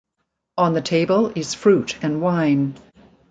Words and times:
On 0.57 0.73
the 0.73 0.81
table 0.81 1.31
is 1.35 1.53
fruit 1.53 1.95
and 2.01 2.23
wine. 2.23 2.73